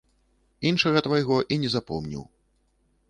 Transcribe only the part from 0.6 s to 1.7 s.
Іншага твайго і